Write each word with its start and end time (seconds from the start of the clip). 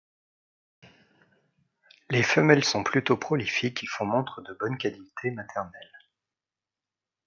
Les 2.09 2.23
femelles 2.23 2.63
sont 2.63 2.83
plutôt 2.83 3.17
prolifiques 3.17 3.83
et 3.83 3.87
font 3.87 4.07
montre 4.07 4.41
de 4.41 4.51
bonnes 4.55 4.79
qualités 4.79 5.29
maternelles. 5.29 5.99